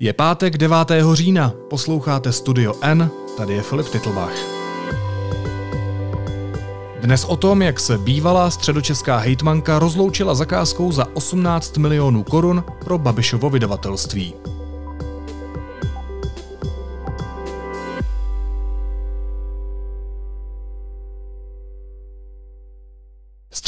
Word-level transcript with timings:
Je 0.00 0.12
pátek 0.12 0.58
9. 0.58 0.76
října, 1.12 1.52
posloucháte 1.70 2.32
Studio 2.32 2.74
N, 2.82 3.10
tady 3.36 3.54
je 3.54 3.62
Filip 3.62 3.88
Titlbach. 3.88 4.32
Dnes 7.00 7.24
o 7.24 7.36
tom, 7.36 7.62
jak 7.62 7.80
se 7.80 7.98
bývalá 7.98 8.50
středočeská 8.50 9.16
hejtmanka 9.16 9.78
rozloučila 9.78 10.34
zakázkou 10.34 10.92
za 10.92 11.16
18 11.16 11.76
milionů 11.76 12.22
korun 12.22 12.64
pro 12.84 12.98
Babišovo 12.98 13.50
vydavatelství. 13.50 14.34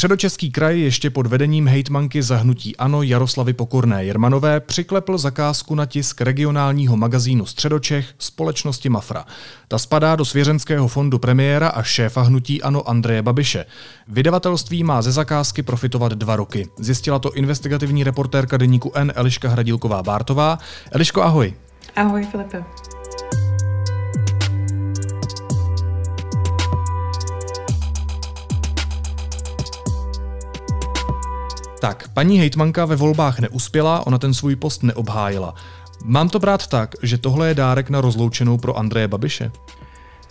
Středočeský 0.01 0.51
kraj 0.51 0.79
ještě 0.79 1.09
pod 1.09 1.27
vedením 1.27 1.67
hejtmanky 1.67 2.23
zahnutí 2.23 2.77
Ano 2.77 3.01
Jaroslavy 3.01 3.53
Pokorné 3.53 4.05
Jermanové 4.05 4.59
přiklepl 4.59 5.17
zakázku 5.17 5.75
na 5.75 5.85
tisk 5.85 6.21
regionálního 6.21 6.97
magazínu 6.97 7.45
Středočech 7.45 8.05
společnosti 8.19 8.89
Mafra. 8.89 9.25
Ta 9.67 9.77
spadá 9.77 10.15
do 10.15 10.25
svěřenského 10.25 10.87
fondu 10.87 11.19
premiéra 11.19 11.67
a 11.67 11.83
šéfa 11.83 12.21
hnutí 12.21 12.61
Ano 12.61 12.89
Andreje 12.89 13.21
Babiše. 13.21 13.65
Vydavatelství 14.07 14.83
má 14.83 15.01
ze 15.01 15.11
zakázky 15.11 15.63
profitovat 15.63 16.11
dva 16.11 16.35
roky. 16.35 16.67
Zjistila 16.79 17.19
to 17.19 17.33
investigativní 17.33 18.03
reportérka 18.03 18.57
deníku 18.57 18.91
N 18.95 19.13
Eliška 19.15 19.49
Hradilková 19.49 20.03
Bártová. 20.03 20.57
Eliško, 20.91 21.21
ahoj. 21.21 21.53
Ahoj, 21.95 22.27
Filipe. 22.31 22.63
Tak, 31.81 32.07
paní 32.13 32.39
hejtmanka 32.39 32.85
ve 32.85 32.95
volbách 32.95 33.39
neuspěla, 33.39 34.07
ona 34.07 34.17
ten 34.17 34.33
svůj 34.33 34.55
post 34.55 34.83
neobhájila. 34.83 35.55
Mám 36.05 36.29
to 36.29 36.39
brát 36.39 36.67
tak, 36.67 36.95
že 37.03 37.17
tohle 37.17 37.47
je 37.47 37.53
dárek 37.53 37.89
na 37.89 38.01
rozloučenou 38.01 38.57
pro 38.57 38.77
Andreje 38.77 39.07
Babiše? 39.07 39.51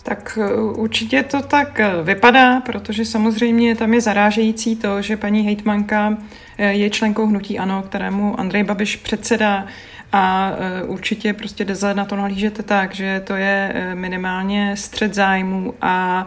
Tak 0.03 0.39
eh, 0.41 0.53
určitě 0.55 1.23
to 1.23 1.41
tak 1.41 1.79
eh, 1.79 2.03
vypadá, 2.03 2.61
protože 2.61 3.05
samozřejmě 3.05 3.75
tam 3.75 3.93
je 3.93 4.01
zarážející 4.01 4.75
to, 4.75 5.01
že 5.01 5.17
paní 5.17 5.41
hejtmanka 5.41 6.17
eh, 6.57 6.73
je 6.73 6.89
členkou 6.89 7.27
hnutí 7.27 7.59
ANO, 7.59 7.83
kterému 7.83 8.39
Andrej 8.39 8.63
Babiš 8.63 8.95
předsedá 8.95 9.65
a 10.13 10.51
určitě 10.87 11.33
prostě 11.33 11.65
jde 11.65 11.75
na 11.93 12.05
to 12.05 12.15
nahlížete 12.15 12.63
tak, 12.63 12.95
že 12.95 13.23
to 13.25 13.35
je 13.35 13.73
minimálně 13.93 14.77
střed 14.77 15.13
zájmů 15.13 15.73
a 15.81 16.25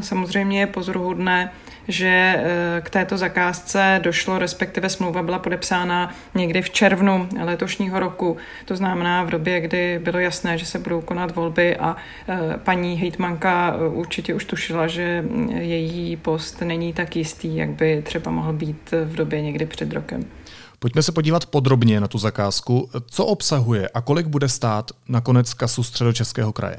samozřejmě 0.00 0.60
je 0.60 0.66
pozoruhodné, 0.66 1.50
že 1.88 2.34
eh, 2.36 2.80
k 2.80 2.90
této 2.90 3.18
zakázce 3.18 4.00
došlo, 4.04 4.38
respektive 4.38 4.88
smlouva 4.88 5.22
byla 5.22 5.38
podepsána 5.38 6.14
někdy 6.34 6.62
v 6.62 6.70
červnu 6.70 7.28
letošního 7.42 8.00
roku. 8.00 8.36
To 8.64 8.76
znamená 8.76 9.22
v 9.24 9.30
době, 9.30 9.60
kdy 9.60 10.00
bylo 10.04 10.18
jasné, 10.18 10.58
že 10.58 10.66
se 10.66 10.78
budou 10.78 11.00
konat 11.00 11.34
volby 11.34 11.76
a 11.76 11.96
eh, 12.28 12.38
paní 12.64 12.96
hejtmanka 12.96 13.76
eh, 13.76 13.88
určitě 13.88 14.34
už 14.34 14.44
tušila, 14.44 14.86
že 14.86 15.24
její 15.58 16.16
post 16.16 16.60
není 16.60 16.92
tak 16.92 17.16
jistý, 17.16 17.56
jak 17.56 17.70
by 17.70 18.02
třeba 18.02 18.30
mohl 18.30 18.52
být 18.52 18.90
v 19.04 19.16
době 19.16 19.40
někdy 19.40 19.66
před 19.66 19.92
rokem. 19.92 20.24
Pojďme 20.78 21.02
se 21.02 21.12
podívat 21.12 21.46
podrobně 21.46 22.00
na 22.00 22.08
tu 22.08 22.18
zakázku. 22.18 22.90
Co 23.06 23.26
obsahuje 23.26 23.88
a 23.88 24.00
kolik 24.00 24.26
bude 24.26 24.48
stát 24.48 24.90
nakonec 25.08 25.54
kasu 25.54 25.82
středočeského 25.82 26.52
kraje? 26.52 26.76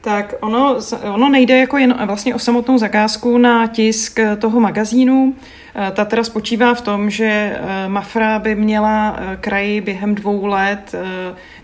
Tak 0.00 0.34
ono, 0.40 0.76
ono 1.14 1.28
nejde 1.28 1.58
jako 1.58 1.78
jen 1.78 1.94
vlastně 2.06 2.34
o 2.34 2.38
samotnou 2.38 2.78
zakázku 2.78 3.38
na 3.38 3.66
tisk 3.66 4.20
toho 4.38 4.60
magazínu. 4.60 5.34
Eh, 5.74 5.90
ta 5.90 6.04
teda 6.04 6.24
spočívá 6.24 6.74
v 6.74 6.80
tom, 6.80 7.10
že 7.10 7.24
eh, 7.24 7.88
Mafra 7.88 8.38
by 8.38 8.54
měla 8.54 9.16
eh, 9.18 9.36
kraji 9.36 9.80
během 9.80 10.14
dvou 10.14 10.46
let 10.46 10.94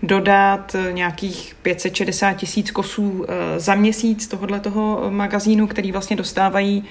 dodat 0.03 0.75
nějakých 0.91 1.55
560 1.61 2.33
tisíc 2.33 2.71
kosů 2.71 3.25
za 3.57 3.75
měsíc 3.75 4.27
tohohle 4.27 4.59
toho 4.59 5.05
magazínu, 5.09 5.67
který 5.67 5.91
vlastně 5.91 6.15
dostávají 6.15 6.83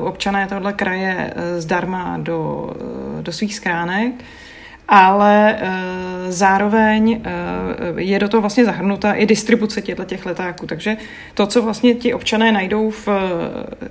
občané 0.00 0.46
tohle 0.46 0.72
kraje 0.72 1.34
zdarma 1.58 2.18
do, 2.18 2.70
do 3.22 3.32
svých 3.32 3.54
skránek 3.54 4.12
ale 4.88 5.58
e, 5.60 6.32
zároveň 6.32 7.12
e, 7.12 8.02
je 8.02 8.18
do 8.18 8.28
toho 8.28 8.40
vlastně 8.40 8.64
zahrnuta 8.64 9.12
i 9.12 9.26
distribuce 9.26 9.82
těch 9.82 10.26
letáků. 10.26 10.66
Takže 10.66 10.96
to, 11.34 11.46
co 11.46 11.62
vlastně 11.62 11.94
ti 11.94 12.14
občané 12.14 12.52
najdou 12.52 12.90
v, 12.90 13.08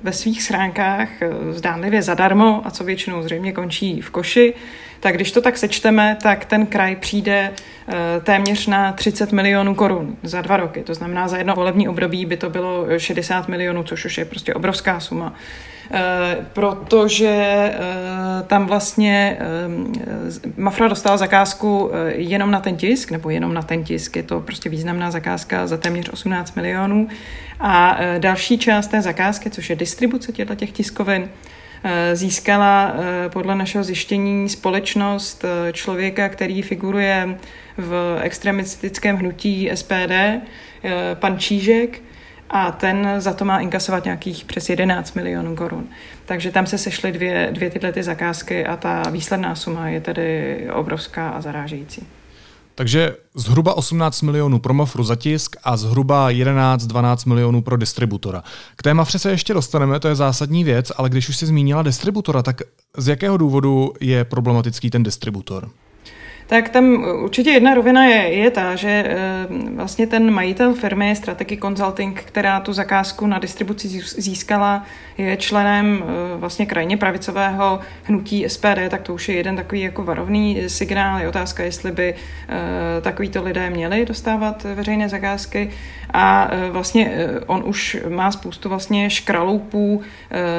ve 0.03 0.13
svých 0.13 0.43
schránkách 0.43 1.09
zdánlivě 1.51 2.01
zadarmo 2.01 2.61
a 2.65 2.71
co 2.71 2.83
většinou 2.83 3.23
zřejmě 3.23 3.51
končí 3.51 4.01
v 4.01 4.09
koši, 4.09 4.53
tak 5.05 5.15
když 5.15 5.31
to 5.31 5.41
tak 5.41 5.57
sečteme, 5.57 6.17
tak 6.23 6.45
ten 6.45 6.65
kraj 6.65 6.95
přijde 6.95 7.51
e, 7.51 8.21
téměř 8.21 8.67
na 8.67 8.91
30 8.91 9.31
milionů 9.31 9.75
korun 9.75 10.17
za 10.23 10.41
dva 10.41 10.57
roky. 10.57 10.83
To 10.83 10.93
znamená, 10.93 11.27
za 11.27 11.37
jedno 11.37 11.55
volební 11.55 11.87
období 11.89 12.25
by 12.25 12.37
to 12.37 12.49
bylo 12.49 12.85
60 12.97 13.47
milionů, 13.47 13.83
což 13.83 14.05
už 14.05 14.17
je 14.17 14.25
prostě 14.25 14.53
obrovská 14.53 14.99
suma. 14.99 15.33
Eh, 15.91 16.45
protože 16.53 17.27
eh, 17.29 18.43
tam 18.47 18.65
vlastně 18.65 19.37
eh, 19.39 20.51
Mafra 20.57 20.87
dostala 20.87 21.17
zakázku 21.17 21.91
jenom 22.15 22.51
na 22.51 22.59
ten 22.59 22.77
tisk, 22.77 23.11
nebo 23.11 23.29
jenom 23.29 23.53
na 23.53 23.61
ten 23.61 23.83
tisk, 23.83 24.15
je 24.15 24.23
to 24.23 24.39
prostě 24.39 24.69
významná 24.69 25.11
zakázka 25.11 25.67
za 25.67 25.77
téměř 25.77 26.09
18 26.09 26.55
milionů. 26.55 27.07
A 27.59 27.97
další 28.17 28.57
část 28.57 28.87
té 28.87 29.01
zakázky, 29.01 29.49
což 29.49 29.69
je 29.69 29.75
distribuce 29.75 30.31
těchto 30.31 30.55
těch 30.55 30.71
tiskovin, 30.71 31.29
získala 32.13 32.93
podle 33.29 33.55
našeho 33.55 33.83
zjištění 33.83 34.49
společnost 34.49 35.45
člověka, 35.71 36.29
který 36.29 36.61
figuruje 36.61 37.37
v 37.77 38.19
extremistickém 38.21 39.17
hnutí 39.17 39.69
SPD, 39.73 40.11
pan 41.13 41.39
Čížek, 41.39 42.01
a 42.49 42.71
ten 42.71 43.07
za 43.17 43.33
to 43.33 43.45
má 43.45 43.59
inkasovat 43.59 44.05
nějakých 44.05 44.45
přes 44.45 44.69
11 44.69 45.13
milionů 45.13 45.55
korun. 45.55 45.87
Takže 46.25 46.51
tam 46.51 46.65
se 46.65 46.77
sešly 46.77 47.11
dvě, 47.11 47.49
dvě 47.51 47.69
tyhle 47.69 47.91
ty 47.91 48.03
zakázky 48.03 48.65
a 48.65 48.77
ta 48.77 49.03
výsledná 49.09 49.55
suma 49.55 49.89
je 49.89 50.01
tedy 50.01 50.57
obrovská 50.73 51.29
a 51.29 51.41
zarážející. 51.41 52.07
Takže 52.75 53.15
zhruba 53.35 53.77
18 53.77 54.21
milionů 54.21 54.59
pro 54.59 54.73
Mafru 54.73 55.03
za 55.03 55.15
tisk 55.15 55.55
a 55.63 55.77
zhruba 55.77 56.31
11-12 56.31 57.27
milionů 57.29 57.61
pro 57.61 57.77
distributora. 57.77 58.43
K 58.75 58.83
té 58.83 58.93
Mafře 58.93 59.19
se 59.19 59.31
ještě 59.31 59.53
dostaneme, 59.53 59.99
to 59.99 60.07
je 60.07 60.15
zásadní 60.15 60.63
věc, 60.63 60.91
ale 60.97 61.09
když 61.09 61.29
už 61.29 61.37
si 61.37 61.45
zmínila 61.45 61.83
distributora, 61.83 62.43
tak 62.43 62.61
z 62.97 63.07
jakého 63.07 63.37
důvodu 63.37 63.93
je 63.99 64.25
problematický 64.25 64.89
ten 64.89 65.03
distributor? 65.03 65.69
Tak 66.47 66.69
tam 66.69 67.05
určitě 67.23 67.49
jedna 67.49 67.73
rovina 67.73 68.05
je, 68.05 68.33
je 68.33 68.51
ta, 68.51 68.75
že 68.75 68.89
eh, 68.89 69.17
vlastně 69.75 70.07
ten 70.07 70.31
majitel 70.31 70.73
firmy 70.73 71.15
Strategy 71.15 71.57
Consulting, 71.57 72.21
která 72.21 72.59
tu 72.59 72.73
zakázku 72.73 73.27
na 73.27 73.39
distribuci 73.39 73.87
získala, 74.17 74.83
je 75.17 75.37
členem 75.37 76.03
eh, 76.03 76.37
vlastně 76.37 76.65
krajně 76.65 76.97
pravicového 76.97 77.79
hnutí 78.03 78.45
SPD, 78.47 78.89
tak 78.89 79.01
to 79.01 79.13
už 79.13 79.29
je 79.29 79.35
jeden 79.35 79.55
takový 79.55 79.81
jako 79.81 80.03
varovný 80.03 80.61
signál. 80.67 81.19
Je 81.19 81.29
otázka, 81.29 81.63
jestli 81.63 81.91
by 81.91 82.15
takovýto 83.01 83.43
lidé 83.43 83.69
měli 83.69 84.05
dostávat 84.05 84.63
veřejné 84.63 85.09
zakázky. 85.09 85.71
A 86.13 86.51
vlastně 86.71 87.11
on 87.47 87.63
už 87.65 87.97
má 88.09 88.31
spoustu 88.31 88.69
vlastně 88.69 89.09
škraloupů. 89.09 90.01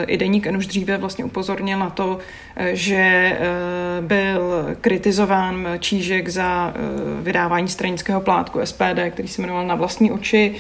I 0.07 0.17
deník 0.17 0.47
už 0.57 0.67
dříve 0.67 0.97
vlastně 0.97 1.25
upozornil 1.25 1.79
na 1.79 1.91
to, 1.91 2.19
že 2.73 3.33
byl 4.01 4.67
kritizován 4.81 5.76
Čížek 5.79 6.29
za 6.29 6.75
eh, 6.75 6.81
vydávání 7.23 7.69
stranického 7.69 8.21
plátku 8.21 8.61
SPD, 8.65 9.11
který 9.11 9.29
se 9.29 9.43
jmenoval 9.43 9.67
Na 9.67 9.75
vlastní 9.75 10.13
oči, 10.13 10.55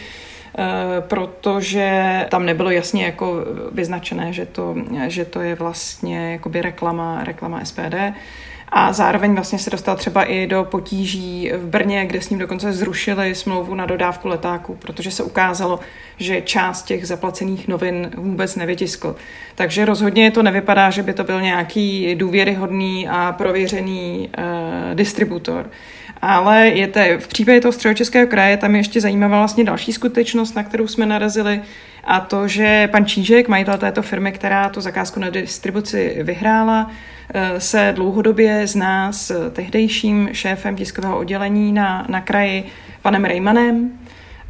eh, 0.58 0.64
protože 1.00 2.26
tam 2.30 2.46
nebylo 2.46 2.70
jasně 2.70 3.04
jako 3.04 3.44
vyznačené, 3.72 4.32
že 4.32 4.46
to, 4.46 4.76
že 5.06 5.24
to 5.24 5.40
je 5.40 5.54
vlastně 5.54 6.38
reklama, 6.62 7.24
reklama 7.24 7.64
SPD. 7.64 7.94
A 8.68 8.92
zároveň 8.92 9.34
vlastně 9.34 9.58
se 9.58 9.70
dostal 9.70 9.96
třeba 9.96 10.24
i 10.24 10.46
do 10.46 10.64
potíží 10.64 11.50
v 11.54 11.66
Brně, 11.66 12.06
kde 12.06 12.20
s 12.20 12.30
ním 12.30 12.38
dokonce 12.38 12.72
zrušili 12.72 13.34
smlouvu 13.34 13.74
na 13.74 13.86
dodávku 13.86 14.28
letáku, 14.28 14.74
protože 14.74 15.10
se 15.10 15.22
ukázalo, 15.22 15.80
že 16.18 16.40
část 16.40 16.82
těch 16.82 17.06
zaplacených 17.06 17.68
novin 17.68 18.10
vůbec 18.16 18.56
nevytiskl. 18.56 19.16
Takže 19.54 19.84
rozhodně 19.84 20.30
to 20.30 20.42
nevypadá, 20.42 20.90
že 20.90 21.02
by 21.02 21.12
to 21.12 21.24
byl 21.24 21.40
nějaký 21.40 22.14
důvěryhodný 22.14 23.08
a 23.08 23.34
prověřený 23.38 24.30
uh, 24.38 24.44
distributor. 24.94 25.70
Ale 26.22 26.68
je 26.68 26.88
to, 26.88 27.00
v 27.18 27.28
případě 27.28 27.60
toho 27.60 27.72
středočeského 27.72 28.26
kraje 28.26 28.56
tam 28.56 28.74
je 28.74 28.80
ještě 28.80 29.00
zajímavá 29.00 29.38
vlastně 29.38 29.64
další 29.64 29.92
skutečnost, 29.92 30.54
na 30.54 30.62
kterou 30.62 30.86
jsme 30.86 31.06
narazili, 31.06 31.60
a 32.06 32.20
to, 32.20 32.48
že 32.48 32.88
pan 32.92 33.06
Čížek, 33.06 33.48
majitel 33.48 33.78
této 33.78 34.02
firmy, 34.02 34.32
která 34.32 34.68
tu 34.68 34.80
zakázku 34.80 35.20
na 35.20 35.30
distribuci 35.30 36.18
vyhrála, 36.22 36.90
eh, 37.34 37.60
se 37.60 37.92
dlouhodobě 37.96 38.66
zná 38.66 39.12
s 39.12 39.50
tehdejším 39.50 40.28
šéfem 40.32 40.76
tiskového 40.76 41.18
oddělení 41.18 41.72
na, 41.72 42.06
na 42.08 42.20
kraji, 42.20 42.64
panem 43.02 43.24
Rejmanem. 43.24 43.90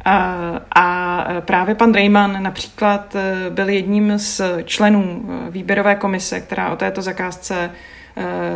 A, 0.05 0.37
a 0.75 1.25
právě 1.41 1.75
pan 1.75 1.93
Rejman 1.93 2.43
například 2.43 3.15
eh, 3.15 3.49
byl 3.49 3.69
jedním 3.69 4.13
z 4.17 4.41
členů 4.63 5.25
eh, 5.29 5.51
výběrové 5.51 5.95
komise, 5.95 6.39
která 6.39 6.69
o 6.71 6.75
této 6.75 7.01
zakázce 7.01 7.71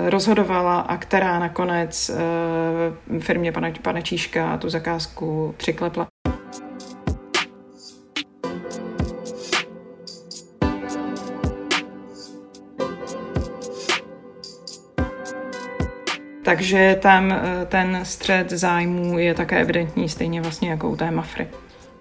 rozhodovala 0.09 0.80
a 0.80 0.98
která 0.98 1.39
nakonec 1.39 2.12
firmě 3.19 3.51
pana, 3.51 3.71
pana 3.81 4.01
Číška 4.01 4.57
tu 4.57 4.69
zakázku 4.69 5.53
přiklepla. 5.57 6.07
Takže 16.44 16.98
tam 17.02 17.32
eh, 17.32 17.66
ten 17.66 18.00
střed 18.04 18.50
zájmů 18.50 19.20
je 19.20 19.34
také 19.34 19.60
evidentní, 19.60 20.10
stejně 20.10 20.42
vlastně 20.42 20.70
jako 20.70 20.90
u 20.90 20.96
té 20.96 21.12
Mafry. 21.12 21.48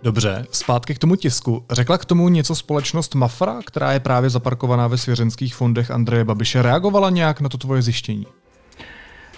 Dobře, 0.02 0.46
zpátky 0.50 0.94
k 0.94 0.98
tomu 0.98 1.16
tisku. 1.16 1.64
Řekla 1.70 1.98
k 1.98 2.04
tomu 2.04 2.28
něco 2.28 2.54
společnost 2.54 3.14
Mafra, 3.14 3.60
která 3.66 3.92
je 3.92 4.00
právě 4.00 4.30
zaparkovaná 4.30 4.86
ve 4.86 4.98
svěřenských 4.98 5.54
fondech 5.54 5.90
Andreje 5.90 6.24
Babiše. 6.24 6.62
Reagovala 6.62 7.10
nějak 7.10 7.40
na 7.40 7.48
to 7.48 7.58
tvoje 7.58 7.82
zjištění? 7.82 8.26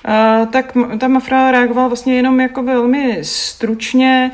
Uh, 0.08 0.46
tak 0.46 0.76
ta 1.00 1.08
Mafra 1.08 1.50
reagovala 1.50 1.88
vlastně 1.88 2.14
jenom 2.16 2.40
jako 2.40 2.62
velmi 2.62 3.18
stručně. 3.22 4.30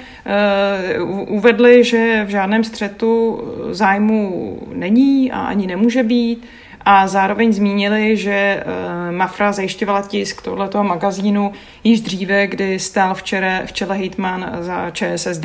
Uh, 1.01 1.37
uvedli, 1.37 1.85
že 1.85 2.25
v 2.27 2.31
žádném 2.31 2.65
střetu 2.65 3.43
zájmu 3.71 4.59
není 4.73 5.33
a 5.33 5.41
ani 5.41 5.67
nemůže 5.67 6.03
být 6.03 6.47
a 6.89 7.09
zároveň 7.09 7.53
zmínili, 7.53 8.17
že 8.17 8.33
eh, 8.33 8.65
Mafra 9.13 9.53
zajišťovala 9.53 10.03
tisk 10.09 10.43
tohoto 10.43 10.85
magazínu 10.85 11.53
již 11.85 12.01
dříve, 12.01 12.47
kdy 12.47 12.79
stál 12.79 13.15
v 13.15 13.23
čele, 13.23 13.63
v 13.67 13.73
čele 13.73 13.97
Hitman 13.97 14.57
za 14.61 14.91
ČSSD. 14.91 15.45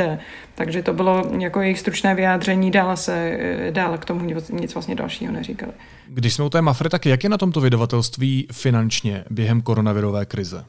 Takže 0.56 0.84
to 0.84 0.94
bylo 0.94 1.24
jako 1.40 1.62
jejich 1.62 1.80
stručné 1.80 2.16
vyjádření, 2.16 2.72
dále 2.72 2.98
se 2.98 3.14
eh, 3.16 3.72
dále 3.72 3.98
k 3.98 4.06
tomu 4.06 4.26
nic, 4.26 4.50
nic 4.50 4.74
vlastně 4.74 4.96
dalšího 4.96 5.32
neříkali. 5.32 5.72
Když 6.08 6.34
jsme 6.34 6.46
u 6.46 6.50
té 6.50 6.62
Mafry, 6.62 6.90
tak 6.90 7.06
jak 7.06 7.24
je 7.24 7.30
na 7.30 7.38
tomto 7.38 7.62
vydavatelství 7.62 8.48
finančně 8.52 9.24
během 9.30 9.62
koronavirové 9.62 10.26
krize? 10.26 10.66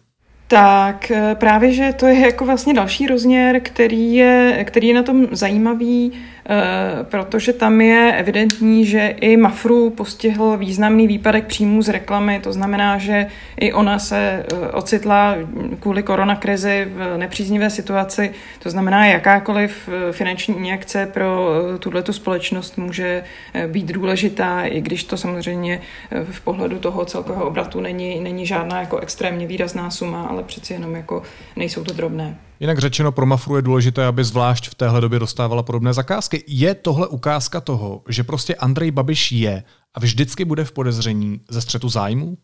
Tak 0.48 1.10
eh, 1.10 1.34
právě, 1.34 1.72
že 1.72 1.92
to 1.92 2.06
je 2.06 2.20
jako 2.20 2.44
vlastně 2.44 2.74
další 2.74 3.06
rozměr, 3.06 3.60
který 3.60 4.14
je, 4.14 4.64
který 4.66 4.88
je 4.88 4.94
na 4.94 5.02
tom 5.02 5.26
zajímavý. 5.32 6.12
Eh, 6.48 7.04
protože 7.04 7.52
tam 7.52 7.80
je 7.80 8.12
evidentní, 8.16 8.86
že 8.86 9.14
i 9.20 9.36
Mafru 9.36 9.90
postihl 9.90 10.56
významný 10.56 11.06
výpadek 11.06 11.46
příjmů 11.46 11.82
z 11.82 11.88
reklamy, 11.88 12.40
to 12.40 12.52
znamená, 12.52 12.98
že 12.98 13.26
i 13.56 13.72
ona 13.72 13.98
se 13.98 14.18
eh, 14.18 14.68
ocitla 14.68 15.36
kvůli 15.80 16.02
koronakrizi 16.02 16.88
v 16.94 17.18
nepříznivé 17.18 17.70
situaci, 17.70 18.32
to 18.62 18.70
znamená, 18.70 19.06
jakákoliv 19.06 19.88
eh, 19.88 20.12
finanční 20.12 20.56
injekce 20.56 21.06
pro 21.06 21.48
tuto 21.78 22.12
společnost 22.12 22.78
může 22.78 23.24
být 23.66 23.86
důležitá, 23.86 24.64
i 24.64 24.80
když 24.80 25.04
to 25.04 25.16
samozřejmě 25.16 25.80
v 26.24 26.40
pohledu 26.40 26.78
toho 26.78 27.04
celkového 27.04 27.46
obratu 27.46 27.80
není, 27.80 28.20
není 28.20 28.46
žádná 28.46 28.80
jako 28.80 28.98
extrémně 28.98 29.46
výrazná 29.46 29.90
suma, 29.90 30.22
ale 30.22 30.42
přeci 30.42 30.72
jenom 30.72 30.94
jako 30.94 31.22
nejsou 31.56 31.84
to 31.84 31.92
drobné. 31.92 32.36
Jinak 32.64 32.78
řečeno, 32.78 33.12
pro 33.12 33.26
Mafru 33.26 33.56
je 33.56 33.62
důležité, 33.62 34.06
aby 34.06 34.24
zvlášť 34.24 34.68
v 34.68 34.74
téhle 34.74 35.00
době 35.00 35.18
dostávala 35.18 35.62
podobné 35.62 35.92
zakázky. 35.92 36.44
Je 36.46 36.74
tohle 36.74 37.08
ukázka 37.08 37.60
toho, 37.60 38.02
že 38.08 38.24
prostě 38.24 38.54
Andrej 38.54 38.90
Babiš 38.90 39.32
je 39.32 39.62
a 39.94 40.00
vždycky 40.00 40.44
bude 40.44 40.64
v 40.64 40.72
podezření 40.72 41.40
ze 41.48 41.60
střetu 41.60 41.88
zájmu? 41.88 42.36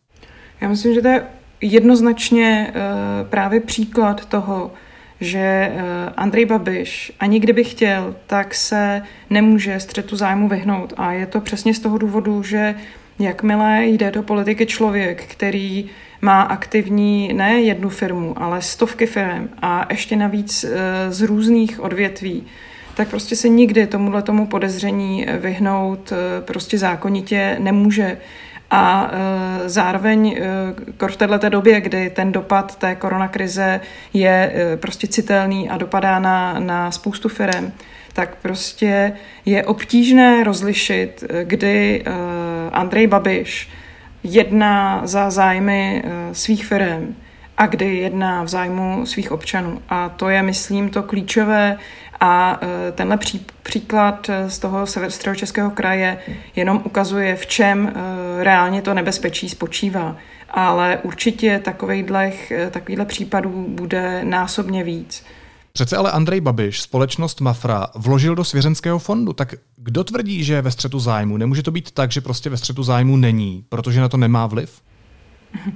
Já 0.60 0.68
myslím, 0.68 0.94
že 0.94 1.02
to 1.02 1.08
je 1.08 1.26
jednoznačně 1.60 2.72
uh, 2.74 3.28
právě 3.28 3.60
příklad 3.60 4.26
toho, 4.26 4.70
že 5.20 5.72
uh, 5.74 5.80
Andrej 6.16 6.46
Babiš 6.46 7.12
ani 7.20 7.40
kdyby 7.40 7.64
chtěl, 7.64 8.14
tak 8.26 8.54
se 8.54 9.02
nemůže 9.30 9.80
střetu 9.80 10.16
zájmu 10.16 10.48
vyhnout. 10.48 10.92
A 10.96 11.12
je 11.12 11.26
to 11.26 11.40
přesně 11.40 11.74
z 11.74 11.78
toho 11.78 11.98
důvodu, 11.98 12.42
že 12.42 12.74
jakmile 13.20 13.86
jde 13.86 14.10
do 14.10 14.22
politiky 14.22 14.66
člověk, 14.66 15.24
který 15.24 15.90
má 16.20 16.42
aktivní 16.42 17.32
ne 17.32 17.60
jednu 17.60 17.88
firmu, 17.88 18.42
ale 18.42 18.62
stovky 18.62 19.06
firm 19.06 19.48
a 19.62 19.86
ještě 19.90 20.16
navíc 20.16 20.64
eh, 20.64 21.12
z 21.12 21.20
různých 21.22 21.80
odvětví, 21.80 22.46
tak 22.94 23.08
prostě 23.08 23.36
se 23.36 23.48
nikdy 23.48 23.86
tomuhle 23.86 24.22
tomu 24.22 24.46
podezření 24.46 25.28
eh, 25.28 25.38
vyhnout 25.38 26.12
eh, 26.12 26.40
prostě 26.40 26.78
zákonitě 26.78 27.56
nemůže. 27.58 28.18
A 28.72 29.10
zároveň 29.66 30.40
v 31.08 31.16
této 31.16 31.48
době, 31.48 31.80
kdy 31.80 32.10
ten 32.10 32.32
dopad 32.32 32.76
té 32.76 32.94
koronakrize 32.94 33.80
je 34.12 34.52
prostě 34.80 35.06
citelný 35.06 35.70
a 35.70 35.76
dopadá 35.76 36.18
na, 36.18 36.58
na 36.58 36.90
spoustu 36.90 37.28
firm, 37.28 37.72
tak 38.12 38.36
prostě 38.36 39.12
je 39.44 39.64
obtížné 39.64 40.44
rozlišit, 40.44 41.24
kdy 41.44 42.04
Andrej 42.72 43.06
Babiš 43.06 43.68
jedná 44.22 45.06
za 45.06 45.30
zájmy 45.30 46.02
eh, 46.04 46.34
svých 46.34 46.66
firm 46.66 47.16
a 47.56 47.66
kdy 47.66 47.96
jedná 47.96 48.42
v 48.42 48.48
zájmu 48.48 49.06
svých 49.06 49.32
občanů. 49.32 49.82
A 49.88 50.08
to 50.08 50.28
je, 50.28 50.42
myslím, 50.42 50.90
to 50.90 51.02
klíčové 51.02 51.78
a 52.20 52.60
eh, 52.62 52.92
tenhle 52.92 53.16
pří, 53.16 53.46
příklad 53.62 54.28
eh, 54.28 54.50
z 54.50 54.58
toho 54.58 54.86
středočeského 54.86 55.70
kraje 55.70 56.18
jenom 56.56 56.82
ukazuje, 56.84 57.36
v 57.36 57.46
čem 57.46 57.92
reálně 58.40 58.82
to 58.82 58.94
nebezpečí 58.94 59.48
spočívá. 59.48 60.16
Ale 60.50 60.98
určitě 61.02 61.58
takovýchhle, 61.58 62.32
takovýchhle 62.70 63.04
případů 63.04 63.66
bude 63.68 64.24
násobně 64.24 64.84
víc. 64.84 65.24
Přece 65.72 65.96
ale 65.96 66.10
Andrej 66.10 66.40
Babiš, 66.40 66.82
společnost 66.82 67.40
Mafra, 67.40 67.86
vložil 67.94 68.34
do 68.34 68.44
svěřenského 68.44 68.98
fondu. 68.98 69.32
Tak 69.32 69.54
kdo 69.76 70.04
tvrdí, 70.04 70.44
že 70.44 70.54
je 70.54 70.62
ve 70.62 70.70
střetu 70.70 71.00
zájmu? 71.00 71.36
Nemůže 71.36 71.62
to 71.62 71.70
být 71.70 71.90
tak, 71.90 72.12
že 72.12 72.20
prostě 72.20 72.50
ve 72.50 72.56
střetu 72.56 72.82
zájmu 72.82 73.16
není, 73.16 73.64
protože 73.68 74.00
na 74.00 74.08
to 74.08 74.16
nemá 74.16 74.46
vliv? 74.46 74.82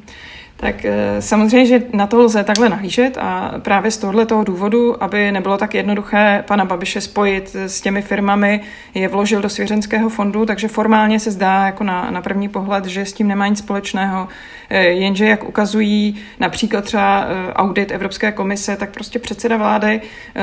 Tak 0.56 0.84
eh, 0.84 1.22
samozřejmě, 1.22 1.66
že 1.66 1.82
na 1.92 2.06
to 2.06 2.18
lze 2.18 2.44
takhle 2.44 2.68
nahlížet 2.68 3.18
a 3.20 3.54
právě 3.58 3.90
z 3.90 3.98
tohoto 3.98 4.44
důvodu, 4.44 5.02
aby 5.02 5.32
nebylo 5.32 5.58
tak 5.58 5.74
jednoduché 5.74 6.44
pana 6.46 6.64
Babiše 6.64 7.00
spojit 7.00 7.56
s 7.56 7.80
těmi 7.80 8.02
firmami, 8.02 8.60
je 8.94 9.08
vložil 9.08 9.42
do 9.42 9.48
svěřenského 9.48 10.08
fondu, 10.08 10.46
takže 10.46 10.68
formálně 10.68 11.20
se 11.20 11.30
zdá 11.30 11.66
jako 11.66 11.84
na, 11.84 12.10
na 12.10 12.22
první 12.22 12.48
pohled, 12.48 12.84
že 12.84 13.04
s 13.04 13.12
tím 13.12 13.28
nemá 13.28 13.48
nic 13.48 13.58
společného. 13.58 14.28
Eh, 14.70 14.82
jenže 14.82 15.26
jak 15.26 15.44
ukazují 15.44 16.16
například 16.40 16.84
třeba 16.84 17.24
eh, 17.24 17.52
audit 17.52 17.90
Evropské 17.90 18.32
komise, 18.32 18.76
tak 18.76 18.90
prostě 18.90 19.18
předseda 19.18 19.56
vlády 19.56 20.00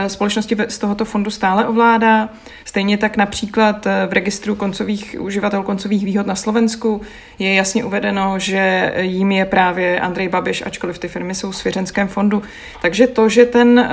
společnosti 0.08 0.58
z 0.68 0.78
tohoto 0.78 1.06
fondu 1.06 1.32
stále 1.32 1.68
ovládá. 1.68 2.30
Stejně 2.66 2.98
tak 2.98 3.18
například 3.18 3.88
v 4.08 4.14
registru 4.14 4.56
koncových 4.56 5.16
uživatelů 5.20 5.64
koncových 5.64 6.06
výhod 6.06 6.28
na 6.28 6.36
Slovensku 6.36 7.02
je 7.40 7.54
jasně 7.54 7.84
uvedeno, 7.84 8.40
že 8.40 8.94
jím 8.98 9.32
je 9.32 9.46
právě 9.46 10.01
Andrej 10.02 10.30
Babiš, 10.30 10.64
ačkoliv 10.66 11.00
ty 11.00 11.08
firmy 11.08 11.36
jsou 11.36 11.52
v 11.52 11.56
svěřenském 11.56 12.08
fondu. 12.08 12.44
Takže 12.82 13.08
to, 13.08 13.30
že 13.30 13.46
ten 13.46 13.80
eh, 13.80 13.90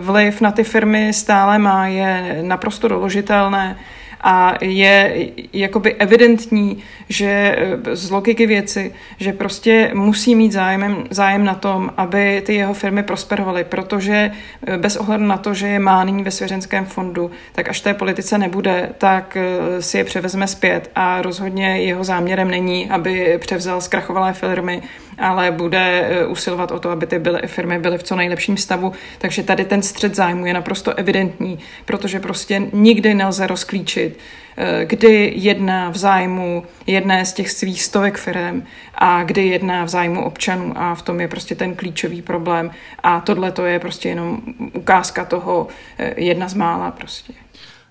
vliv 0.00 0.40
na 0.40 0.52
ty 0.52 0.64
firmy 0.64 1.12
stále 1.12 1.58
má, 1.58 1.86
je 1.86 2.38
naprosto 2.42 2.88
doložitelné 2.88 3.76
a 4.22 4.54
je 4.60 5.28
jakoby 5.52 5.94
evidentní, 5.94 6.82
že 7.08 7.56
eh, 7.86 7.96
z 7.96 8.10
logiky 8.10 8.46
věci, 8.46 8.94
že 9.18 9.32
prostě 9.32 9.90
musí 9.94 10.34
mít 10.34 10.52
zájem, 10.52 11.04
zájem 11.10 11.44
na 11.44 11.54
tom, 11.54 11.92
aby 11.96 12.42
ty 12.46 12.54
jeho 12.54 12.74
firmy 12.74 13.02
prosperovaly, 13.02 13.64
protože 13.64 14.30
eh, 14.66 14.78
bez 14.78 14.96
ohledu 14.96 15.24
na 15.24 15.36
to, 15.36 15.54
že 15.54 15.66
je 15.66 15.78
má 15.78 16.04
nyní 16.04 16.22
ve 16.22 16.30
svěřenském 16.30 16.86
fondu, 16.86 17.30
tak 17.52 17.68
až 17.68 17.80
té 17.80 17.94
politice 17.94 18.38
nebude, 18.38 18.90
tak 18.98 19.36
eh, 19.36 19.82
si 19.82 19.98
je 19.98 20.04
převezme 20.04 20.46
zpět 20.46 20.90
a 20.94 21.22
rozhodně 21.22 21.66
jeho 21.66 22.04
záměrem 22.04 22.50
není, 22.50 22.90
aby 22.90 23.38
převzal 23.40 23.80
zkrachovalé 23.80 24.32
firmy, 24.32 24.82
ale 25.18 25.50
bude 25.50 26.08
usilovat 26.28 26.70
o 26.70 26.78
to, 26.78 26.90
aby 26.90 27.06
ty 27.06 27.18
byly, 27.18 27.40
firmy 27.46 27.78
byly 27.78 27.98
v 27.98 28.02
co 28.02 28.16
nejlepším 28.16 28.56
stavu. 28.56 28.92
Takže 29.18 29.42
tady 29.42 29.64
ten 29.64 29.82
střed 29.82 30.14
zájmu 30.14 30.46
je 30.46 30.54
naprosto 30.54 30.94
evidentní, 30.94 31.58
protože 31.84 32.20
prostě 32.20 32.62
nikdy 32.72 33.14
nelze 33.14 33.46
rozklíčit, 33.46 34.11
Eh, 34.56 34.84
kdy 34.84 35.32
jedná 35.36 35.90
v 35.90 35.96
zájmu 35.96 36.64
jedné 36.86 37.26
z 37.26 37.32
těch 37.32 37.50
svých 37.50 37.82
stovek 37.82 38.18
firm 38.18 38.62
a 38.94 39.22
kdy 39.22 39.46
jedná 39.46 39.84
v 39.84 39.88
zájmu 39.88 40.24
občanů 40.24 40.72
a 40.76 40.94
v 40.94 41.02
tom 41.02 41.20
je 41.20 41.28
prostě 41.28 41.54
ten 41.54 41.74
klíčový 41.74 42.22
problém 42.22 42.70
a 43.02 43.20
tohle 43.20 43.52
to 43.52 43.66
je 43.66 43.78
prostě 43.78 44.08
jenom 44.08 44.38
ukázka 44.72 45.24
toho 45.24 45.66
eh, 45.98 46.14
jedna 46.20 46.48
z 46.48 46.54
mála 46.54 46.90
prostě. 46.90 47.32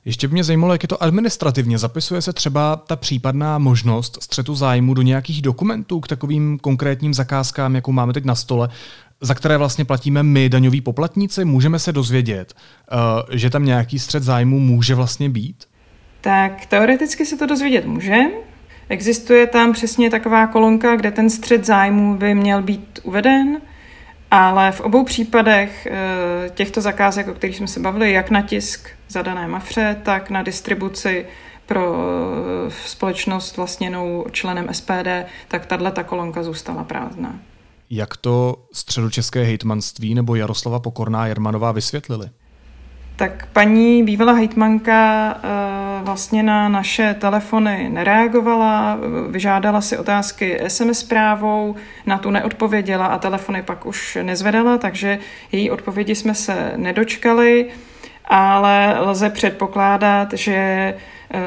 Ještě 0.06 0.28
by 0.28 0.34
mě 0.34 0.44
zajímalo, 0.44 0.74
jak 0.74 0.84
je 0.84 0.88
to 0.88 1.04
administrativně. 1.04 1.78
Zapisuje 1.78 2.22
se 2.22 2.34
třeba 2.34 2.76
ta 2.76 2.96
případná 2.96 3.58
možnost 3.58 4.18
střetu 4.24 4.56
zájmu 4.56 4.94
do 4.94 5.02
nějakých 5.02 5.42
dokumentů 5.42 6.00
k 6.00 6.08
takovým 6.08 6.60
konkrétním 6.60 7.14
zakázkám, 7.14 7.76
jakou 7.76 7.92
máme 7.92 8.14
teď 8.14 8.26
na 8.26 8.36
stole, 8.36 8.70
za 9.22 9.34
které 9.34 9.58
vlastně 9.58 9.86
platíme 9.86 10.24
my, 10.24 10.50
daňoví 10.50 10.82
poplatníci? 10.82 11.46
Můžeme 11.46 11.80
se 11.80 11.92
dozvědět, 11.92 12.54
eh, 12.54 13.38
že 13.38 13.50
tam 13.50 13.66
nějaký 13.66 14.00
střet 14.00 14.24
zájmu 14.24 14.60
může 14.60 14.96
vlastně 14.96 15.30
být? 15.30 15.71
Tak 16.22 16.66
teoreticky 16.66 17.26
se 17.26 17.38
to 17.38 17.46
dozvědět 17.46 17.86
může. 17.86 18.20
Existuje 18.90 19.48
tam 19.48 19.74
přesně 19.74 20.10
taková 20.10 20.48
kolonka, 20.48 20.96
kde 20.96 21.12
ten 21.12 21.30
střed 21.30 21.66
zájmů 21.66 22.16
by 22.16 22.36
měl 22.36 22.62
být 22.62 23.00
uveden, 23.04 23.62
ale 24.32 24.72
v 24.72 24.82
obou 24.82 25.04
případech 25.04 25.88
eh, 25.92 26.50
těchto 26.50 26.82
zakázek, 26.82 27.28
o 27.28 27.34
kterých 27.34 27.58
jsme 27.58 27.68
se 27.68 27.80
bavili, 27.80 28.12
jak 28.12 28.30
na 28.30 28.42
tisk 28.42 28.90
zadané 29.10 29.48
mafře, 29.48 29.98
tak 30.04 30.30
na 30.30 30.44
distribuci 30.44 31.26
pro 31.66 31.98
společnost 32.86 33.58
vlastněnou 33.58 34.26
členem 34.32 34.68
SPD, 34.72 35.08
tak 35.48 35.66
tahle 35.66 35.92
ta 35.92 36.04
kolonka 36.04 36.44
zůstala 36.44 36.84
prázdná. 36.84 37.40
Jak 37.90 38.18
to 38.18 38.56
středočeské 38.74 39.44
hejtmanství 39.44 40.16
nebo 40.16 40.36
Jaroslava 40.36 40.80
Pokorná 40.80 41.28
Jermanová 41.28 41.72
vysvětlili? 41.72 42.30
Tak 43.16 43.48
paní 43.54 44.04
bývalá 44.04 44.34
hejtmanka 44.34 45.32
eh, 45.44 45.91
vlastně 46.02 46.44
na 46.44 46.70
naše 46.70 47.14
telefony 47.14 47.90
nereagovala, 47.90 48.98
vyžádala 49.30 49.82
si 49.82 49.98
otázky 49.98 50.60
SMS 50.68 51.00
zprávou, 51.00 51.76
na 52.06 52.18
tu 52.18 52.32
neodpověděla 52.32 53.06
a 53.06 53.18
telefony 53.18 53.64
pak 53.64 53.86
už 53.86 54.18
nezvedala, 54.22 54.78
takže 54.78 55.20
její 55.52 55.72
odpovědi 55.72 56.16
jsme 56.16 56.36
se 56.36 56.74
nedočkali, 56.76 57.70
ale 58.26 59.00
lze 59.00 59.30
předpokládat, 59.30 60.34
že 60.34 60.54
eh, 60.54 61.40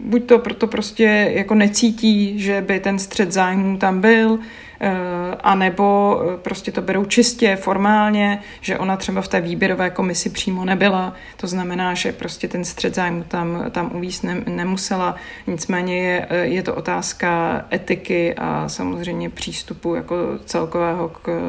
buď 0.00 0.26
to 0.26 0.38
proto 0.38 0.66
prostě 0.66 1.32
jako 1.34 1.54
necítí, 1.54 2.40
že 2.40 2.60
by 2.60 2.80
ten 2.80 2.98
střed 2.98 3.32
zájmů 3.32 3.76
tam 3.76 4.00
byl, 4.00 4.38
Eh, 4.80 5.36
a 5.40 5.54
nebo 5.54 6.20
eh, 6.22 6.36
prostě 6.36 6.72
to 6.72 6.82
berou 6.82 7.04
čistě 7.04 7.56
formálně, 7.56 8.42
že 8.60 8.78
ona 8.78 8.96
třeba 8.96 9.22
v 9.22 9.28
té 9.28 9.40
výběrové 9.40 9.90
komisi 9.90 10.30
přímo 10.30 10.64
nebyla. 10.64 11.14
To 11.36 11.46
znamená, 11.46 11.94
že 11.94 12.12
prostě 12.12 12.48
ten 12.48 12.64
střed 12.64 12.94
zájmu 12.94 13.24
tam, 13.28 13.64
tam 13.70 13.90
uvíct 13.94 14.24
ne, 14.24 14.42
nemusela. 14.46 15.16
Nicméně 15.46 15.98
je, 15.98 16.26
eh, 16.30 16.36
je 16.36 16.62
to 16.62 16.74
otázka 16.74 17.64
etiky 17.72 18.34
a 18.34 18.68
samozřejmě 18.68 19.30
přístupu 19.30 19.94
jako 19.94 20.16
celkového 20.44 21.08
k, 21.08 21.40